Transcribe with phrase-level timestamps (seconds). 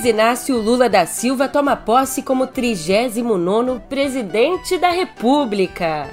[0.00, 6.08] Luiz Inácio Lula da Silva toma posse como 39º presidente da República.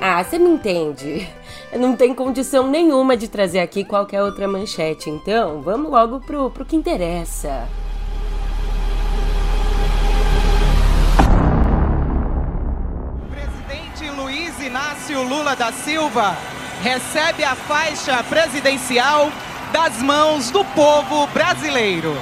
[0.00, 1.28] Ah, você me entende.
[1.72, 6.64] Não tem condição nenhuma de trazer aqui qualquer outra manchete, então vamos logo pro, pro
[6.64, 7.68] que interessa.
[13.30, 19.30] Presidente Luiz Inácio Lula da Silva recebe a faixa presidencial
[19.72, 22.16] das mãos do povo brasileiro.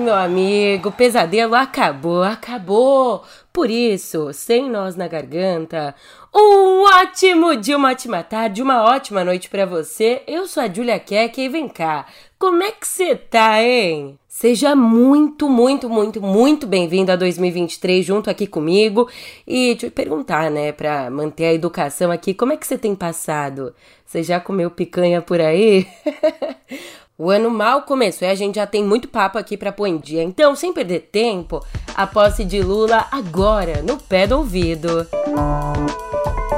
[0.00, 3.24] Meu amigo, o pesadelo acabou, acabou.
[3.52, 5.94] Por isso, sem nós na garganta,
[6.32, 10.22] um ótimo dia, uma ótima tarde, uma ótima noite para você.
[10.26, 12.06] Eu sou a Julia Keck e vem cá,
[12.38, 14.16] como é que você tá, hein?
[14.28, 19.08] Seja muito, muito, muito, muito bem-vindo a 2023 junto aqui comigo.
[19.44, 23.74] E te perguntar, né, para manter a educação aqui, como é que você tem passado?
[24.06, 25.88] Você já comeu picanha por aí?
[27.18, 29.98] o ano mal começou e a gente já tem muito papo aqui para pôr em
[29.98, 30.22] dia.
[30.22, 31.60] Então, sem perder tempo,
[31.96, 35.04] a posse de Lula agora, no pé do ouvido.
[35.26, 36.57] Música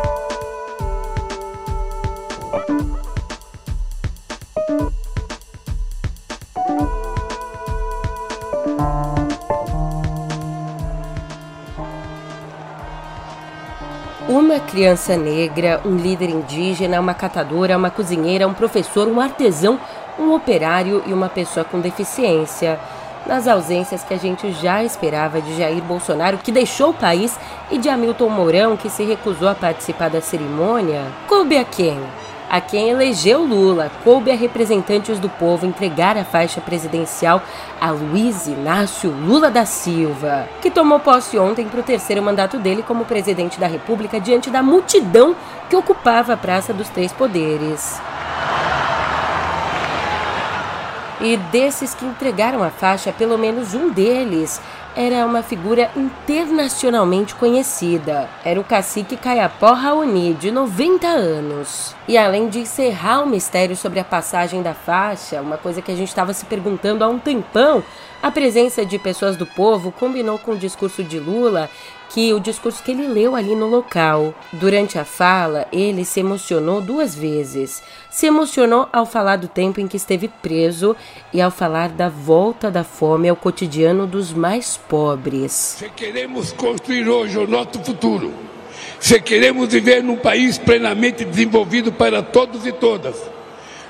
[14.30, 19.76] Uma criança negra, um líder indígena, uma catadora, uma cozinheira, um professor, um artesão,
[20.16, 22.78] um operário e uma pessoa com deficiência.
[23.26, 27.36] Nas ausências que a gente já esperava de Jair Bolsonaro, que deixou o país,
[27.72, 31.98] e de Hamilton Mourão, que se recusou a participar da cerimônia, coube a quem?
[32.50, 37.40] A quem elegeu Lula, coube a representantes do povo entregar a faixa presidencial
[37.80, 42.82] a Luiz Inácio Lula da Silva, que tomou posse ontem para o terceiro mandato dele
[42.82, 45.36] como presidente da República diante da multidão
[45.68, 48.00] que ocupava a Praça dos Três Poderes.
[51.20, 54.60] E desses que entregaram a faixa, pelo menos um deles
[55.00, 58.28] era uma figura internacionalmente conhecida.
[58.44, 61.96] Era o cacique Caiapó Raoni, de 90 anos.
[62.06, 65.96] E além de encerrar o mistério sobre a passagem da faixa, uma coisa que a
[65.96, 67.82] gente estava se perguntando há um tempão,
[68.22, 71.70] a presença de pessoas do povo combinou com o discurso de Lula
[72.10, 74.34] que o discurso que ele leu ali no local.
[74.52, 77.82] Durante a fala, ele se emocionou duas vezes.
[78.10, 80.96] Se emocionou ao falar do tempo em que esteve preso
[81.32, 85.52] e ao falar da volta da fome ao cotidiano dos mais pobres.
[85.52, 88.34] Se queremos construir hoje o nosso futuro,
[88.98, 93.16] se queremos viver num país plenamente desenvolvido para todos e todas,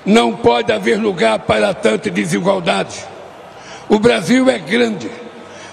[0.05, 3.03] não pode haver lugar para tanta desigualdade.
[3.89, 5.11] O Brasil é grande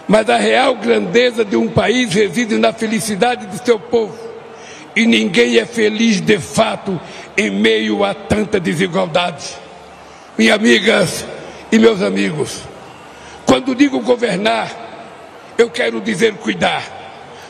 [0.07, 4.17] mas a real grandeza de um país reside na felicidade de seu povo.
[4.95, 6.99] E ninguém é feliz de fato
[7.35, 9.55] em meio a tanta desigualdade.
[10.37, 11.25] Minhas amigas
[11.71, 12.61] e meus amigos,
[13.45, 14.71] quando digo governar,
[15.57, 16.83] eu quero dizer cuidar.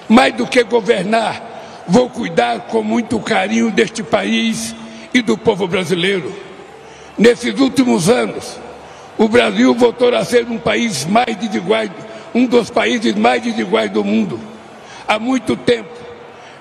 [0.10, 4.74] Mais do que governar, vou cuidar com muito carinho deste país
[5.14, 6.34] e do povo brasileiro.
[7.18, 8.58] Nesses últimos anos,
[9.18, 11.86] o Brasil voltou a ser um país mais desigual
[12.38, 14.40] um dos países mais desiguais do mundo.
[15.08, 15.90] Há muito tempo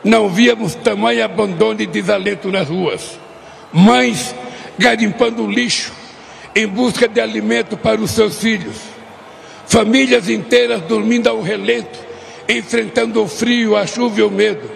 [0.02, 3.18] não víamos tamanho abandono e desalento nas ruas.
[3.72, 4.34] Mães
[4.78, 5.92] garimpando lixo
[6.54, 8.76] em busca de alimento para os seus filhos.
[9.66, 11.98] Famílias inteiras dormindo ao relento,
[12.48, 14.70] enfrentando o frio, a chuva e o medo.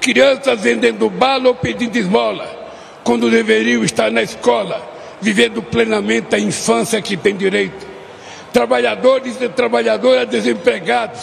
[0.00, 2.46] Crianças vendendo bala ou pedindo esmola,
[3.02, 4.80] quando deveriam estar na escola,
[5.20, 7.89] vivendo plenamente a infância que tem direito
[8.52, 11.20] trabalhadores e trabalhadoras desempregados,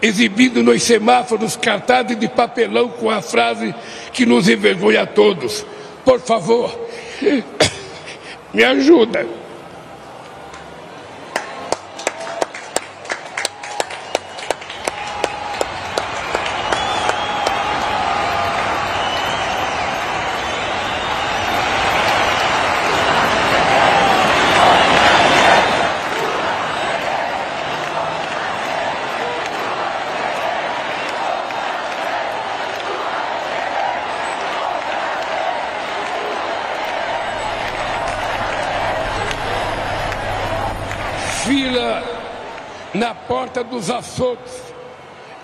[0.00, 3.74] exibindo nos semáforos cartazes de papelão com a frase
[4.12, 5.64] que nos envergonha a todos.
[6.04, 6.88] Por favor,
[8.52, 9.38] me ajuda.
[42.98, 44.62] na porta dos açougues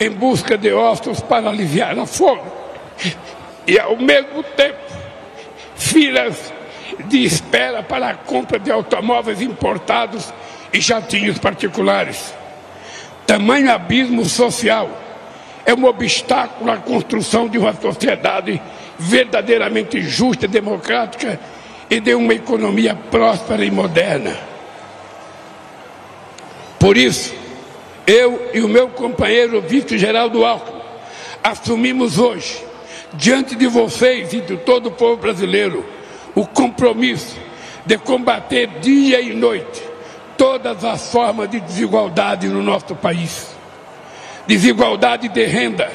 [0.01, 2.43] em busca de ossos para aliviar a fome.
[3.67, 4.79] E ao mesmo tempo,
[5.77, 6.53] filas
[7.07, 10.33] de espera para a compra de automóveis importados
[10.73, 12.35] e jatinhos particulares.
[13.27, 14.91] Tamanho abismo social
[15.65, 18.61] é um obstáculo à construção de uma sociedade
[18.99, 21.41] verdadeiramente justa, democrática
[21.89, 24.37] e de uma economia próspera e moderna.
[26.79, 27.35] Por isso,
[28.07, 30.85] eu e o meu companheiro vice-geraldo Alckmin
[31.43, 32.65] assumimos hoje,
[33.13, 35.85] diante de vocês e de todo o povo brasileiro,
[36.35, 37.37] o compromisso
[37.85, 39.95] de combater dia e noite
[40.37, 43.55] todas as formas de desigualdade no nosso país.
[44.47, 45.91] Desigualdade de renda,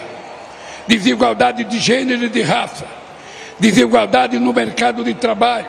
[0.87, 2.85] desigualdade de gênero e de raça,
[3.59, 5.67] desigualdade no mercado de trabalho,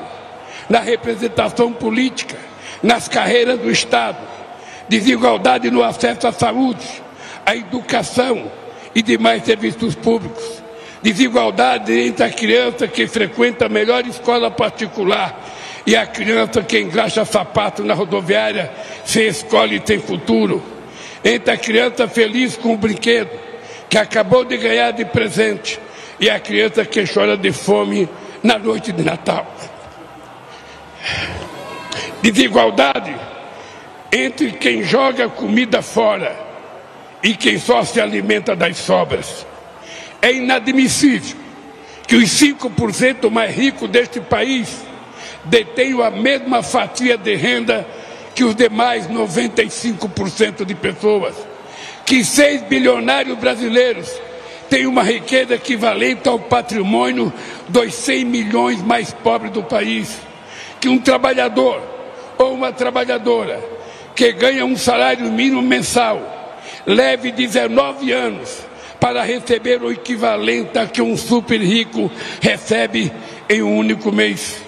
[0.69, 2.36] na representação política,
[2.82, 4.19] nas carreiras do Estado,
[4.90, 6.84] desigualdade no acesso à saúde,
[7.46, 8.50] à educação
[8.92, 10.42] e demais serviços públicos,
[11.00, 15.40] desigualdade entre a criança que frequenta a melhor escola particular
[15.87, 18.69] e a criança que engraxa sapato na rodoviária
[19.04, 20.60] sem escola e sem futuro,
[21.25, 23.31] entre a criança feliz com o brinquedo
[23.88, 25.78] que acabou de ganhar de presente
[26.19, 28.08] e a criança que chora de fome
[28.43, 29.46] na noite de Natal.
[32.20, 33.14] Desigualdade
[34.12, 36.36] entre quem joga comida fora
[37.22, 39.46] e quem só se alimenta das sobras.
[40.20, 41.36] É inadmissível
[42.06, 44.82] que os 5% mais ricos deste país
[45.44, 47.86] detenham a mesma fatia de renda
[48.34, 51.34] que os demais 95% de pessoas.
[52.04, 54.10] Que 6 bilionários brasileiros
[54.68, 57.32] têm uma riqueza equivalente ao patrimônio
[57.68, 60.18] dos 100 milhões mais pobres do país.
[60.80, 61.80] Que um trabalhador
[62.38, 63.80] ou uma trabalhadora
[64.14, 66.38] que ganha um salário mínimo mensal
[66.86, 72.10] leve 19 anos para receber o equivalente a que um super rico
[72.40, 73.10] recebe
[73.48, 74.62] em um único mês.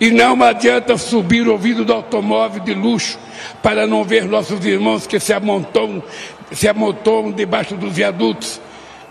[0.00, 3.18] E não adianta subir o ouvido do automóvel de luxo
[3.62, 6.02] para não ver nossos irmãos que se amontoam,
[6.50, 8.58] se amontoam debaixo dos viadutos,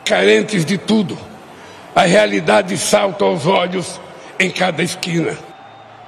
[0.04, 1.16] carentes de tudo.
[1.96, 4.02] A realidade salta aos olhos
[4.40, 5.49] em cada esquina.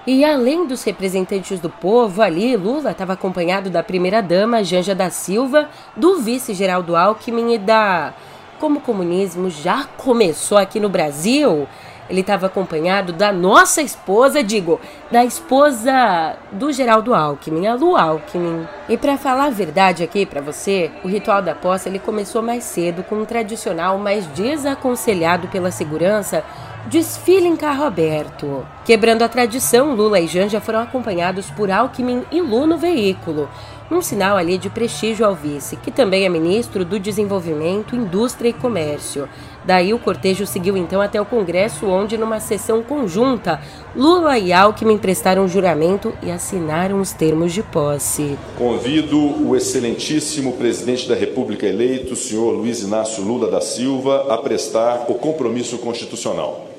[0.05, 5.69] E além dos representantes do povo, ali Lula estava acompanhado da primeira-dama Janja da Silva,
[5.95, 8.13] do vice-geraldo Alckmin e da.
[8.59, 11.67] Como o comunismo já começou aqui no Brasil,
[12.09, 18.67] ele estava acompanhado da nossa esposa, digo, da esposa do Geraldo Alckmin, a Lu Alckmin.
[18.89, 22.63] E para falar a verdade aqui para você, o ritual da posse ele começou mais
[22.63, 26.43] cedo com um tradicional, mas desaconselhado pela segurança,
[26.87, 28.65] desfile em carro aberto.
[28.85, 33.47] Quebrando a tradição, Lula e Janja foram acompanhados por Alckmin e Lu no veículo
[33.91, 38.53] um sinal ali de prestígio ao vice, que também é ministro do Desenvolvimento, Indústria e
[38.53, 39.27] Comércio.
[39.65, 43.61] Daí o cortejo seguiu então até o Congresso, onde, numa sessão conjunta,
[43.95, 48.37] Lula e Alckmin prestaram juramento e assinaram os termos de posse.
[48.57, 55.05] Convido o excelentíssimo presidente da República eleito, senhor Luiz Inácio Lula da Silva, a prestar
[55.09, 56.70] o compromisso constitucional.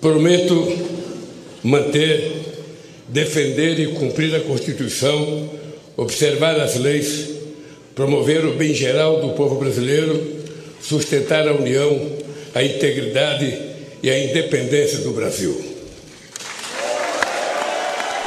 [0.00, 0.78] Prometo
[1.62, 2.32] manter,
[3.08, 5.58] defender e cumprir a Constituição
[5.98, 7.28] observar as leis,
[7.92, 10.44] promover o bem geral do povo brasileiro,
[10.80, 12.00] sustentar a união,
[12.54, 13.46] a integridade
[14.00, 15.76] e a independência do Brasil.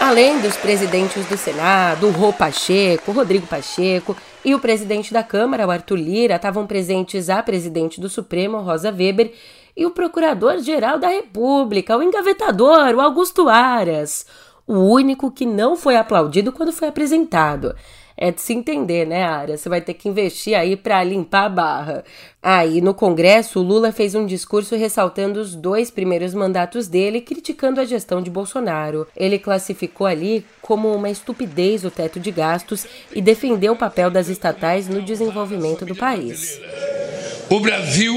[0.02, 5.96] Além dos presidentes do Senado, Rô Pacheco, Rodrigo Pacheco e o presidente da Câmara, Arthur
[5.96, 9.32] Lira, estavam presentes a presidente do Supremo, Rosa Weber,
[9.76, 14.26] e o procurador-geral da República, o engavetador, o Augusto Aras
[14.72, 17.76] o único que não foi aplaudido quando foi apresentado.
[18.16, 19.58] É de se entender, né, Ara?
[19.58, 22.04] Você vai ter que investir aí para limpar a barra.
[22.42, 27.82] Aí, no Congresso, o Lula fez um discurso ressaltando os dois primeiros mandatos dele, criticando
[27.82, 29.08] a gestão de Bolsonaro.
[29.16, 34.30] Ele classificou ali como uma estupidez o teto de gastos e defendeu o papel das
[34.30, 36.62] estatais no desenvolvimento do país.
[37.50, 38.14] O Brasil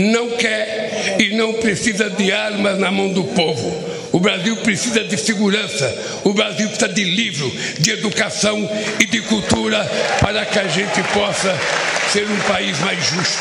[0.00, 3.90] não quer e não precisa de armas na mão do povo.
[4.12, 9.84] O Brasil precisa de segurança, o Brasil precisa de livro, de educação e de cultura
[10.20, 11.56] para que a gente possa
[12.12, 13.38] ser um país mais justo.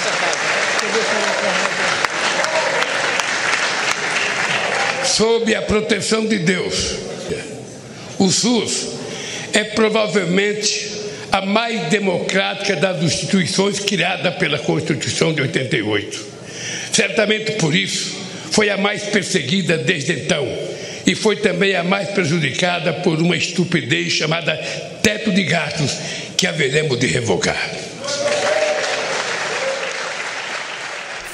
[5.06, 6.96] Sob a proteção de Deus,
[8.20, 8.90] o SUS
[9.54, 11.00] é provavelmente
[11.32, 16.39] a mais democrática das instituições criada pela Constituição de 88.
[17.00, 18.14] Certamente por isso,
[18.52, 20.46] foi a mais perseguida desde então
[21.08, 24.54] e foi também a mais prejudicada por uma estupidez chamada
[25.02, 25.98] teto de gastos
[26.36, 27.89] que haveremos de revogar.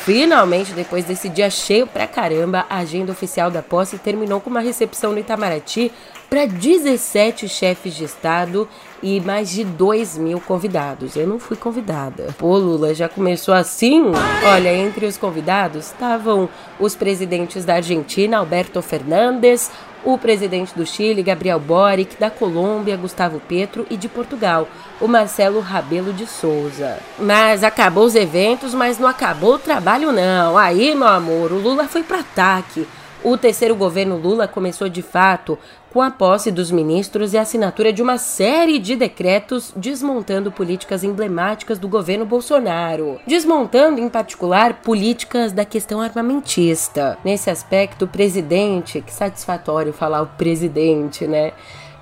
[0.05, 4.59] Finalmente, depois desse dia cheio pra caramba, a agenda oficial da posse terminou com uma
[4.59, 5.91] recepção no Itamaraty
[6.29, 8.69] para 17 chefes de Estado
[9.01, 11.15] e mais de 2 mil convidados.
[11.15, 12.27] Eu não fui convidada.
[12.37, 14.03] Pô, Lula, já começou assim?
[14.45, 16.47] Olha, entre os convidados estavam
[16.79, 19.71] os presidentes da Argentina, Alberto Fernandes,
[20.05, 24.67] o presidente do Chile, Gabriel Boric, da Colômbia, Gustavo Petro e de Portugal,
[25.01, 26.99] o Marcelo Rabelo de Souza.
[27.19, 30.57] Mas acabou os eventos, mas não acabou o trabalho não.
[30.57, 32.87] Aí, meu amor, o Lula foi para ataque.
[33.25, 35.57] O terceiro governo Lula começou de fato
[35.91, 41.03] com a posse dos ministros e a assinatura de uma série de decretos desmontando políticas
[41.03, 47.17] emblemáticas do governo Bolsonaro, desmontando em particular políticas da questão armamentista.
[47.25, 51.51] Nesse aspecto, o presidente, que satisfatório falar o presidente, né?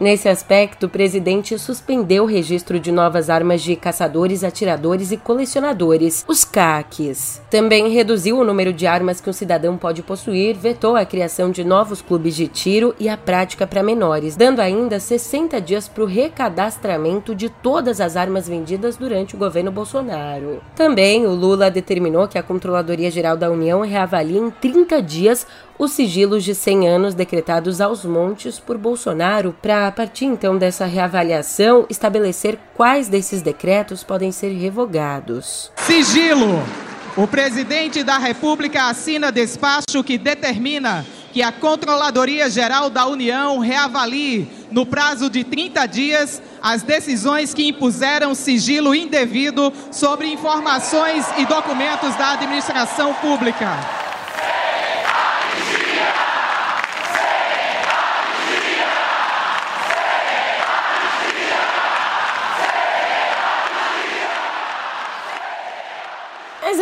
[0.03, 6.25] Nesse aspecto, o presidente suspendeu o registro de novas armas de caçadores, atiradores e colecionadores,
[6.27, 7.41] os CACs.
[7.50, 11.63] Também reduziu o número de armas que um cidadão pode possuir, vetou a criação de
[11.63, 16.05] novos clubes de tiro e a prática para menores, dando ainda 60 dias para o
[16.05, 20.62] recadastramento de todas as armas vendidas durante o governo Bolsonaro.
[20.75, 25.92] Também o Lula determinou que a Controladoria Geral da União reavalie em 30 dias os
[25.92, 31.86] sigilos de 100 anos decretados aos montes por Bolsonaro para, a partir então dessa reavaliação,
[31.89, 35.72] estabelecer quais desses decretos podem ser revogados.
[35.77, 36.63] Sigilo.
[37.15, 44.48] O presidente da República assina despacho que determina que a Controladoria Geral da União reavalie,
[44.72, 52.15] no prazo de 30 dias, as decisões que impuseram sigilo indevido sobre informações e documentos
[52.15, 54.02] da administração pública.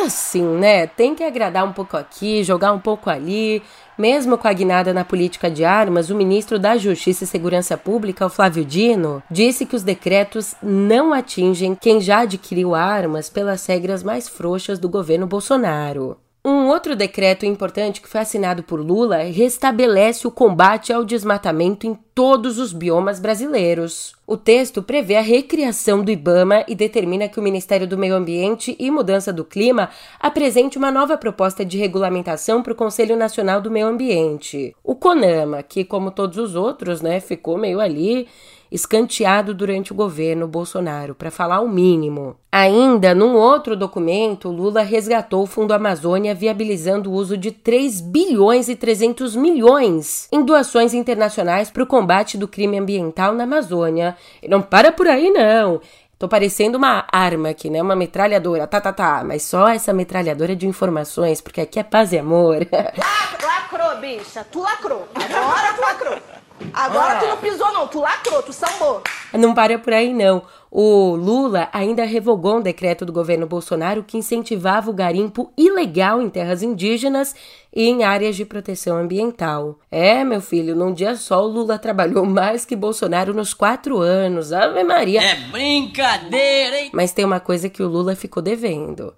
[0.03, 0.88] Assim, né?
[0.88, 3.62] Tem que agradar um pouco aqui, jogar um pouco ali.
[3.98, 8.25] Mesmo com a guinada na política de armas, o ministro da Justiça e Segurança Pública,
[8.25, 14.01] o Flávio Dino, disse que os decretos não atingem quem já adquiriu armas pelas regras
[14.01, 16.17] mais frouxas do governo Bolsonaro.
[16.43, 21.93] Um outro decreto importante que foi assinado por Lula restabelece o combate ao desmatamento em
[22.15, 24.15] todos os biomas brasileiros.
[24.25, 28.75] O texto prevê a recriação do IBAMA e determina que o Ministério do Meio Ambiente
[28.79, 33.69] e Mudança do Clima apresente uma nova proposta de regulamentação para o Conselho Nacional do
[33.69, 34.75] Meio Ambiente.
[34.83, 38.27] O CONAMA, que como todos os outros, né, ficou meio ali
[38.71, 42.37] escanteado durante o governo Bolsonaro, para falar o mínimo.
[42.51, 48.69] Ainda, num outro documento, Lula resgatou o Fundo Amazônia, viabilizando o uso de 3 bilhões
[48.69, 54.15] e 300 milhões em doações internacionais para o combate do crime ambiental na Amazônia.
[54.41, 55.81] E não para por aí, não.
[56.17, 57.81] Tô parecendo uma arma aqui, né?
[57.81, 58.67] Uma metralhadora.
[58.67, 59.23] Tá, tá, tá.
[59.25, 62.57] Mas só essa metralhadora de informações, porque aqui é paz e amor.
[63.43, 64.45] lacrou, bicha.
[64.51, 65.07] Tu lacrou.
[65.15, 66.40] Agora tu lacrou.
[66.73, 67.19] Agora ah.
[67.19, 69.01] tu não pisou, não, tu lacrou, tu sambou.
[69.33, 70.43] Não para por aí, não.
[70.69, 76.29] O Lula ainda revogou um decreto do governo Bolsonaro que incentivava o garimpo ilegal em
[76.29, 77.35] terras indígenas
[77.75, 79.79] e em áreas de proteção ambiental.
[79.91, 84.53] É, meu filho, num dia só o Lula trabalhou mais que Bolsonaro nos quatro anos.
[84.53, 85.21] Ave Maria!
[85.21, 86.89] É brincadeira, hein?
[86.93, 89.13] Mas tem uma coisa que o Lula ficou devendo.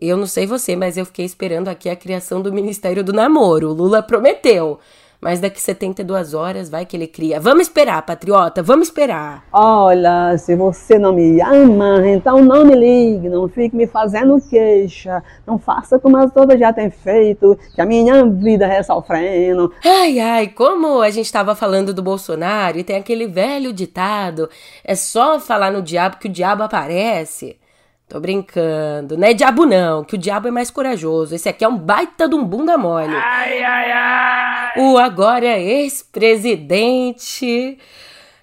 [0.00, 3.68] Eu não sei você, mas eu fiquei esperando aqui a criação do Ministério do Namoro.
[3.68, 4.80] O Lula prometeu
[5.24, 7.40] mas daqui 72 horas vai que ele cria.
[7.40, 9.42] Vamos esperar, patriota, vamos esperar.
[9.50, 15.22] Olha, se você não me ama, então não me ligue, não fique me fazendo queixa,
[15.46, 19.72] não faça como as outras já têm feito, que a minha vida é sofrendo.
[19.82, 24.50] Ai, ai, como a gente estava falando do Bolsonaro e tem aquele velho ditado,
[24.84, 27.56] é só falar no diabo que o diabo aparece.
[28.08, 29.16] Tô brincando.
[29.16, 31.34] Não é diabo, não, que o diabo é mais corajoso.
[31.34, 33.14] Esse aqui é um baita de um bunda mole.
[33.14, 34.72] Ai, ai, ai.
[34.78, 37.78] O agora ex-presidente.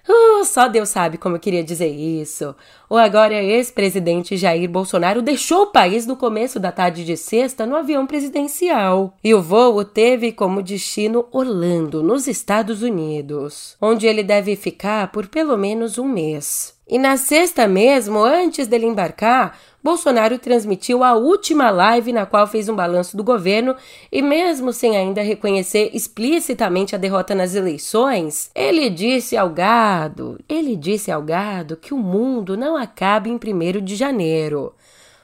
[0.08, 2.56] Uh, só Deus sabe como eu queria dizer isso.
[2.90, 7.76] O agora ex-presidente Jair Bolsonaro deixou o país no começo da tarde de sexta no
[7.76, 9.14] avião presidencial.
[9.22, 15.28] E o voo teve como destino Orlando, nos Estados Unidos, onde ele deve ficar por
[15.28, 16.74] pelo menos um mês.
[16.92, 22.68] E na sexta mesmo, antes dele embarcar, Bolsonaro transmitiu a última live na qual fez
[22.68, 23.74] um balanço do governo
[24.12, 30.76] e, mesmo sem ainda reconhecer explicitamente a derrota nas eleições, ele disse ao gado, ele
[30.76, 34.74] disse ao gado que o mundo não acaba em 1 de janeiro.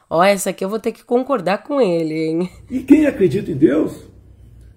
[0.08, 2.50] Ó, essa aqui eu vou ter que concordar com ele, hein?
[2.70, 3.92] E quem acredita em Deus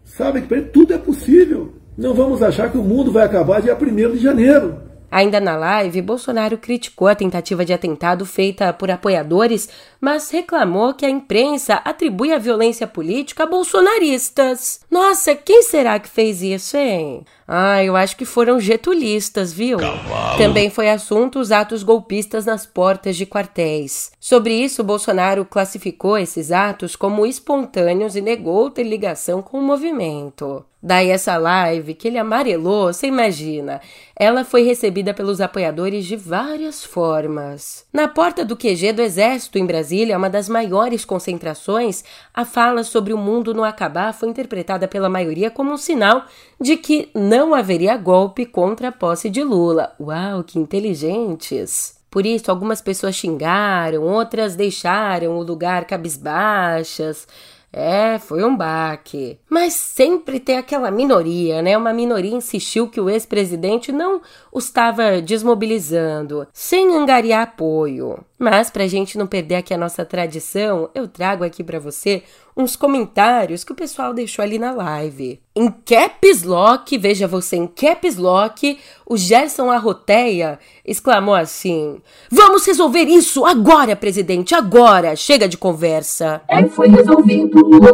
[0.04, 1.74] sabe que tudo é possível.
[1.98, 4.91] Não vamos achar que o mundo vai acabar dia 1 de janeiro.
[5.12, 9.68] Ainda na live, Bolsonaro criticou a tentativa de atentado feita por apoiadores,
[10.00, 14.80] mas reclamou que a imprensa atribui a violência política a bolsonaristas.
[14.90, 17.26] Nossa, quem será que fez isso, hein?
[17.54, 19.78] Ah, eu acho que foram getulistas, viu?
[19.78, 20.38] Cavalo.
[20.38, 24.14] Também foi assunto os atos golpistas nas portas de quartéis.
[24.22, 30.64] Sobre isso, Bolsonaro classificou esses atos como espontâneos e negou ter ligação com o movimento.
[30.84, 33.80] Daí essa live que ele amarelou, você imagina.
[34.16, 37.86] Ela foi recebida pelos apoiadores de várias formas.
[37.94, 42.04] Na porta do QG do Exército em Brasília, uma das maiores concentrações,
[42.34, 46.26] a fala sobre o mundo não acabar foi interpretada pela maioria como um sinal
[46.60, 49.96] de que não haveria golpe contra a posse de Lula.
[50.00, 52.00] Uau, que inteligentes!
[52.12, 57.26] Por isso, algumas pessoas xingaram, outras deixaram o lugar cabisbaixas.
[57.74, 59.40] É, foi um baque.
[59.50, 61.78] Mas sempre tem aquela minoria, né?
[61.78, 64.22] Uma minoria insistiu que o ex-presidente não
[64.52, 68.20] o estava desmobilizando, sem angariar apoio.
[68.42, 72.24] Mas para a gente não perder aqui a nossa tradição, eu trago aqui para você
[72.58, 75.40] uns comentários que o pessoal deixou ali na live.
[75.56, 83.04] Em caps lock, veja você, em caps lock, o Gerson Arroteia exclamou assim: Vamos resolver
[83.04, 85.16] isso agora, presidente, agora!
[85.16, 86.42] Chega de conversa.
[86.48, 87.94] É, foi resolvido, Lula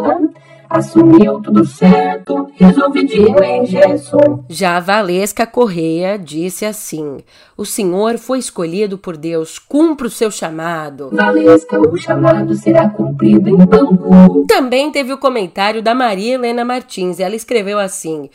[0.70, 4.44] assumiu tudo certo, resolvidinho em Gerson.
[4.50, 7.18] Já a Valesca Correia disse assim:
[7.56, 11.10] O senhor foi escolhido por Deus, cumpra o seu chamado.
[11.12, 14.46] Valesca, o chamado será cumprido em banco.
[14.48, 17.20] Também teve o comentário da Maria Helena Martins.
[17.20, 18.30] Ela escreveu assim: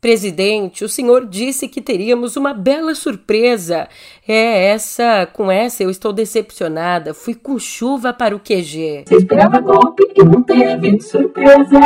[0.00, 3.88] Presidente, o senhor disse que teríamos uma bela surpresa.
[4.26, 7.12] É essa, com essa eu estou decepcionada.
[7.12, 9.04] Fui com chuva para o QG.
[9.08, 11.80] Você esperava golpe e não teve surpresa.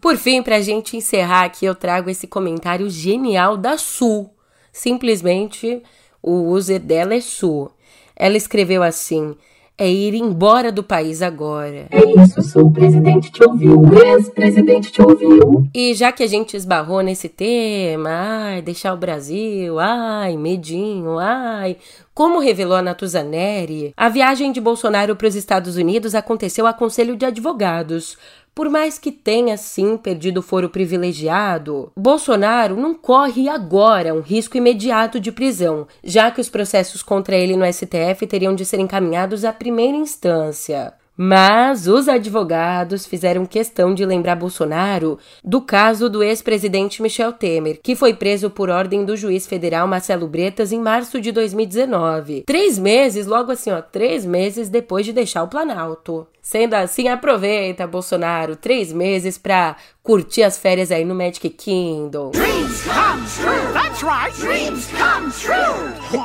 [0.00, 4.30] Por fim, para a gente encerrar aqui, eu trago esse comentário genial da Sul.
[4.72, 5.82] Simplesmente
[6.22, 7.70] o user dela é Sul.
[8.16, 9.36] Ela escreveu assim:
[9.80, 11.86] é ir embora do país agora.
[11.90, 15.66] É isso, sou o presidente te ouviu, o ex-presidente te ouviu.
[15.74, 21.78] E já que a gente esbarrou nesse tema, ai, deixar o Brasil, ai, medinho, ai,
[22.12, 27.16] como revelou a Natuzaneri, a viagem de Bolsonaro para os Estados Unidos aconteceu a conselho
[27.16, 28.18] de advogados.
[28.54, 34.56] Por mais que tenha sim perdido o foro privilegiado, Bolsonaro não corre agora um risco
[34.56, 39.44] imediato de prisão, já que os processos contra ele no STF teriam de ser encaminhados
[39.44, 40.99] à primeira instância.
[41.22, 47.94] Mas os advogados fizeram questão de lembrar Bolsonaro do caso do ex-presidente Michel Temer, que
[47.94, 52.44] foi preso por ordem do juiz federal Marcelo Bretas em março de 2019.
[52.46, 56.26] Três meses, logo assim, ó, três meses depois de deixar o Planalto.
[56.40, 62.30] Sendo assim, aproveita, Bolsonaro, três meses pra curtir as férias aí no Magic Kingdom.
[62.30, 63.72] Dreams come true!
[63.74, 64.40] That's right!
[64.40, 65.90] Dreams come true!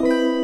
[0.00, 0.28] What?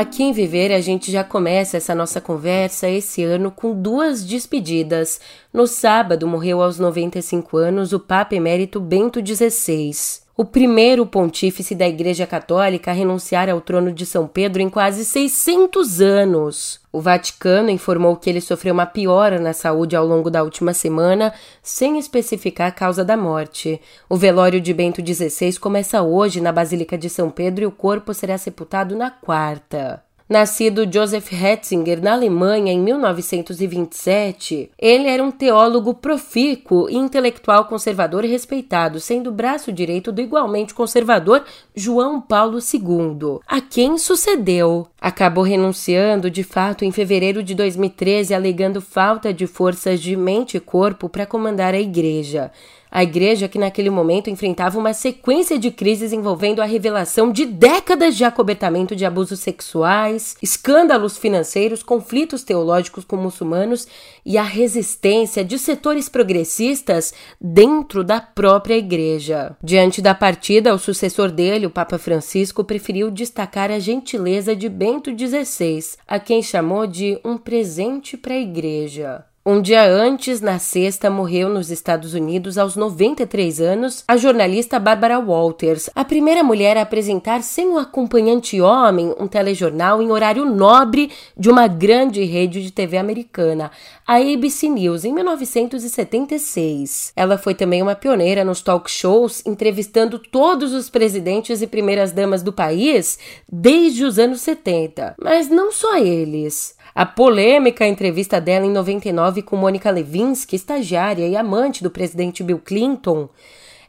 [0.00, 5.20] Aqui em Viver, a gente já começa essa nossa conversa esse ano com duas despedidas.
[5.52, 9.92] No sábado, morreu aos 95 anos o Papa Emérito Bento XVI
[10.36, 15.04] o primeiro pontífice da Igreja Católica a renunciar ao trono de São Pedro em quase
[15.04, 16.80] 600 anos.
[16.92, 21.32] O Vaticano informou que ele sofreu uma piora na saúde ao longo da última semana,
[21.62, 23.80] sem especificar a causa da morte.
[24.08, 28.14] O velório de Bento XVI começa hoje na Basílica de São Pedro e o corpo
[28.14, 30.02] será sepultado na quarta.
[30.30, 38.24] Nascido Joseph Ratzinger na Alemanha em 1927, ele era um teólogo profícuo e intelectual conservador
[38.24, 41.42] respeitado, sendo braço direito do igualmente conservador
[41.74, 44.86] João Paulo II, a quem sucedeu.
[45.00, 50.60] Acabou renunciando de fato em fevereiro de 2013, alegando falta de forças de mente e
[50.60, 52.52] corpo para comandar a igreja.
[52.90, 58.16] A igreja, que naquele momento enfrentava uma sequência de crises envolvendo a revelação de décadas
[58.16, 63.86] de acobertamento de abusos sexuais, escândalos financeiros, conflitos teológicos com muçulmanos
[64.26, 69.56] e a resistência de setores progressistas dentro da própria igreja.
[69.62, 75.10] Diante da partida, o sucessor dele, o Papa Francisco, preferiu destacar a gentileza de Bento
[75.16, 79.29] XVI, a quem chamou de um presente para a igreja.
[79.42, 85.18] Um dia antes, na sexta, morreu nos Estados Unidos, aos 93 anos, a jornalista Barbara
[85.18, 91.10] Walters, a primeira mulher a apresentar sem um acompanhante homem um telejornal em horário nobre
[91.34, 93.70] de uma grande rede de TV americana,
[94.06, 97.14] a ABC News, em 1976.
[97.16, 102.42] Ela foi também uma pioneira nos talk shows, entrevistando todos os presidentes e primeiras damas
[102.42, 103.18] do país
[103.50, 105.14] desde os anos 70.
[105.18, 106.78] Mas não só eles.
[107.00, 112.58] A polêmica entrevista dela em 99 com Mônica Levinsky, estagiária e amante do presidente Bill
[112.58, 113.26] Clinton,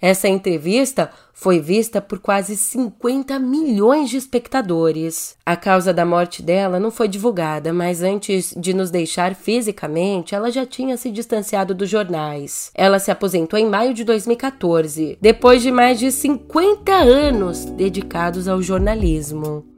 [0.02, 5.36] essa entrevista foi vista por quase 50 milhões de espectadores.
[5.45, 10.50] A causa da morte dela não foi divulgada, mas antes de nos deixar fisicamente, ela
[10.50, 12.71] já tinha se distanciado dos jornais.
[12.74, 18.62] Ela se aposentou em maio de 2014, depois de mais de 50 anos dedicados ao
[18.62, 19.70] jornalismo.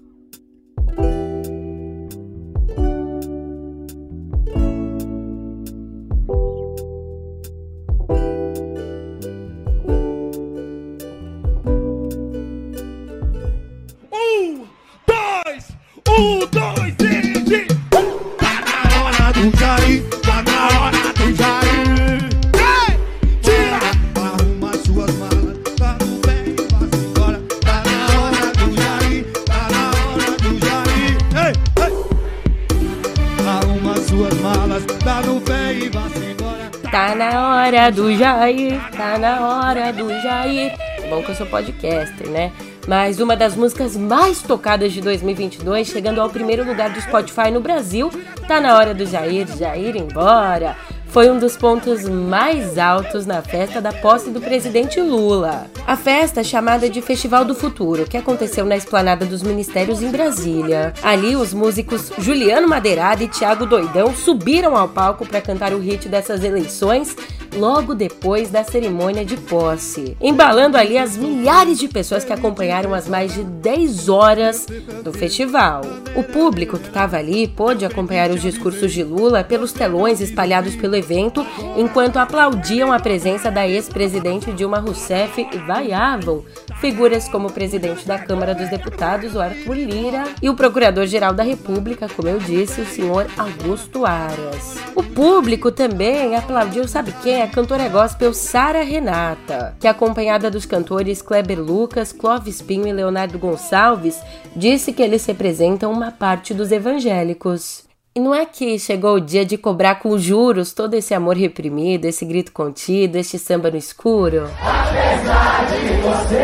[36.93, 40.77] Tá na hora do Jair, tá na hora do Jair.
[41.09, 42.51] Bom que eu sou podcaster, né?
[42.87, 47.61] Mas uma das músicas mais tocadas de 2022, chegando ao primeiro lugar do Spotify no
[47.61, 48.11] Brasil,
[48.47, 50.77] tá na hora do Jair, Jair embora
[51.13, 55.67] foi um dos pontos mais altos na festa da posse do presidente Lula.
[55.85, 60.91] A festa chamada de Festival do Futuro, que aconteceu na esplanada dos ministérios em Brasília.
[61.03, 66.09] Ali, os músicos Juliano Madeirada e Thiago Doidão subiram ao palco para cantar o hit
[66.09, 67.15] dessas eleições
[67.55, 73.07] logo depois da cerimônia de posse, embalando ali as milhares de pessoas que acompanharam as
[73.07, 74.65] mais de 10 horas
[75.03, 75.81] do festival.
[76.15, 80.95] O público que estava ali pôde acompanhar os discursos de Lula pelos telões espalhados pelo
[80.95, 81.45] evento,
[81.77, 86.43] enquanto aplaudiam a presença da ex-presidente Dilma Rousseff e vaiavam
[86.79, 91.43] figuras como o presidente da Câmara dos Deputados, o Arthur Lira, e o procurador-geral da
[91.43, 94.77] República, como eu disse, o senhor Augusto Aras.
[94.95, 97.42] O público também aplaudiu, sabe quem?
[97.43, 103.37] A cantora gospel Sara Renata, que acompanhada dos cantores Kleber Lucas, Clóvis Pinho e Leonardo
[103.37, 104.17] Gonçalves,
[104.55, 107.83] disse que eles representam uma parte dos evangélicos.
[108.15, 112.05] E não é que chegou o dia de cobrar com juros todo esse amor reprimido,
[112.05, 114.49] esse grito contido, este samba no escuro?
[114.61, 116.43] Apesar de você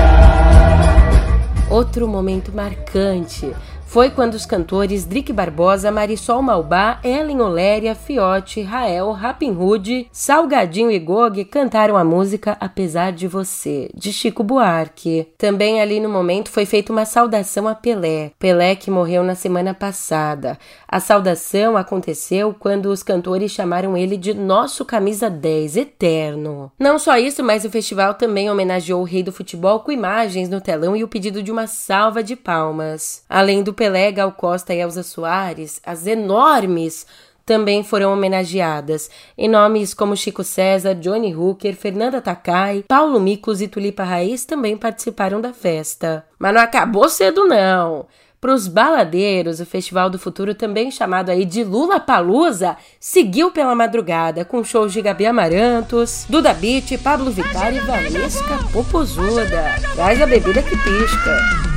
[1.69, 3.53] Outro momento marcante
[3.91, 10.93] foi quando os cantores Drick Barbosa, Marisol Malbá, Ellen Oléria, Fiote, Rael, Rapin Hood, Salgadinho
[10.93, 15.27] e Gog cantaram a música Apesar de Você, de Chico Buarque.
[15.37, 19.75] Também ali no momento foi feita uma saudação a Pelé, Pelé que morreu na semana
[19.75, 20.57] passada.
[20.87, 26.71] A saudação aconteceu quando os cantores chamaram ele de Nosso Camisa 10 Eterno.
[26.79, 30.61] Não só isso, mas o festival também homenageou o rei do futebol com imagens no
[30.61, 33.25] telão e o pedido de uma salva de palmas.
[33.29, 37.07] Além do Pelé, Gal Costa e Elza Soares, as enormes
[37.47, 43.69] também foram homenageadas, em nomes como Chico César, Johnny Hooker, Fernanda Takai, Paulo Miklos e
[43.69, 46.27] Tulipa Raiz também participaram da festa.
[46.39, 48.05] Mas não acabou cedo não!
[48.39, 53.75] Para os baladeiros, o Festival do Futuro, também chamado aí de Lula Palusa, seguiu pela
[53.75, 59.75] madrugada com shows de Gabi Amarantos, Duda Beat, Pablo Vittar e Valesca Popozuda.
[59.95, 61.70] Traz a bebida que pisca.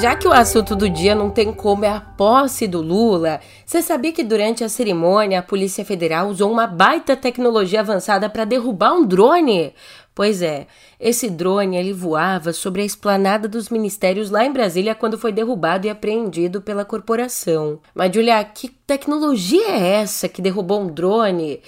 [0.00, 3.82] Já que o assunto do dia não tem como é a posse do Lula, você
[3.82, 8.94] sabia que durante a cerimônia a Polícia Federal usou uma baita tecnologia avançada para derrubar
[8.94, 9.74] um drone?
[10.14, 10.66] Pois é,
[10.98, 15.86] esse drone ele voava sobre a esplanada dos ministérios lá em Brasília quando foi derrubado
[15.86, 17.78] e apreendido pela corporação.
[17.94, 21.60] Mas Julia, que tecnologia é essa que derrubou um drone?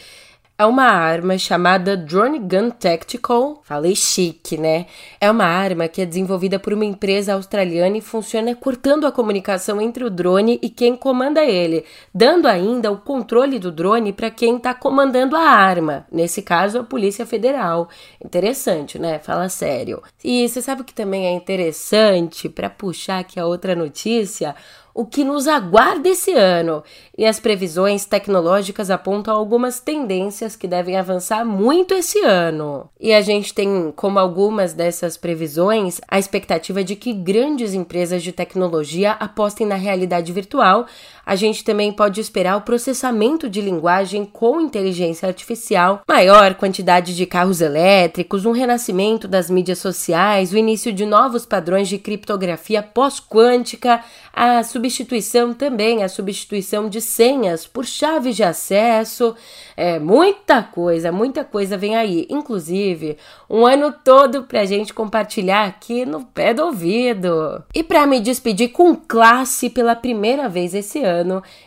[0.62, 3.60] É uma arma chamada Drone Gun Tactical.
[3.64, 4.86] Falei chique, né?
[5.20, 9.80] É uma arma que é desenvolvida por uma empresa australiana e funciona cortando a comunicação
[9.80, 14.56] entre o drone e quem comanda ele, dando ainda o controle do drone para quem
[14.56, 17.88] está comandando a arma, nesse caso a Polícia Federal.
[18.24, 19.18] Interessante, né?
[19.18, 20.00] Fala sério.
[20.22, 24.54] E você sabe o que também é interessante para puxar aqui a outra notícia?
[24.94, 26.82] O que nos aguarda esse ano,
[27.16, 32.88] e as previsões tecnológicas apontam algumas tendências que devem avançar muito esse ano.
[33.00, 38.32] E a gente tem, como algumas dessas previsões, a expectativa de que grandes empresas de
[38.32, 40.86] tecnologia apostem na realidade virtual,
[41.24, 47.26] a gente também pode esperar o processamento de linguagem com inteligência artificial, maior quantidade de
[47.26, 54.02] carros elétricos, um renascimento das mídias sociais, o início de novos padrões de criptografia pós-quântica,
[54.32, 59.34] a substituição também, a substituição de senhas por chaves de acesso,
[59.76, 63.16] é muita coisa, muita coisa vem aí, inclusive
[63.48, 67.62] um ano todo pra gente compartilhar aqui no pé do ouvido.
[67.74, 71.11] E para me despedir com classe pela primeira vez esse ano,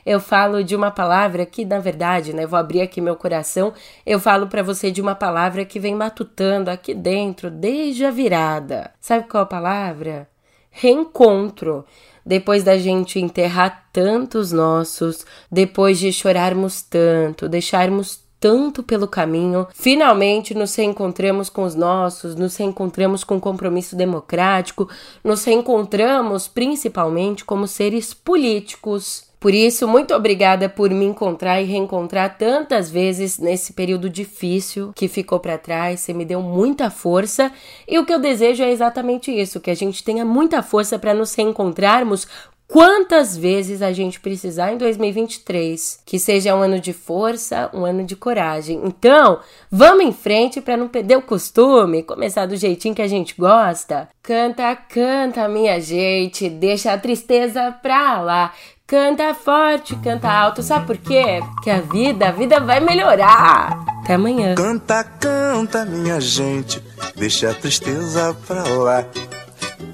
[0.05, 3.73] eu falo de uma palavra que, na verdade, né, vou abrir aqui meu coração,
[4.05, 8.91] eu falo para você de uma palavra que vem matutando aqui dentro desde a virada.
[8.99, 10.27] Sabe qual a palavra?
[10.69, 11.85] Reencontro
[12.25, 20.53] depois da gente enterrar tantos nossos, depois de chorarmos tanto, deixarmos tanto pelo caminho, finalmente
[20.53, 24.89] nos reencontramos com os nossos, nos reencontramos com o compromisso democrático,
[25.23, 29.24] nos reencontramos principalmente como seres políticos.
[29.39, 35.07] Por isso, muito obrigada por me encontrar e reencontrar tantas vezes nesse período difícil que
[35.07, 35.99] ficou para trás.
[35.99, 37.51] Você me deu muita força
[37.87, 41.13] e o que eu desejo é exatamente isso: que a gente tenha muita força para
[41.13, 42.27] nos reencontrarmos
[42.67, 45.99] quantas vezes a gente precisar em 2023.
[46.05, 48.81] Que seja um ano de força, um ano de coragem.
[48.83, 49.39] Então,
[49.71, 54.07] vamos em frente para não perder o costume, começar do jeitinho que a gente gosta.
[54.21, 58.53] Canta, canta, minha gente, deixa a tristeza pra lá.
[58.87, 61.39] Canta forte, canta alto, sabe por quê?
[61.55, 63.83] Porque a vida, a vida vai melhorar.
[64.03, 64.53] Até amanhã.
[64.53, 66.79] Canta, canta, minha gente,
[67.15, 69.03] deixa a tristeza pra lá.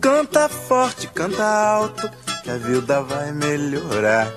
[0.02, 2.10] Canta forte, canta alto
[2.44, 4.28] que a vida vai melhorar,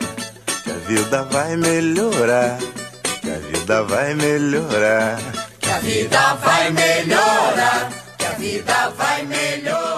[0.62, 2.58] que a vida vai melhorar,
[3.22, 5.18] que a vida vai melhorar,
[5.58, 9.93] que a vida vai melhorar, que a vida vai melhorar.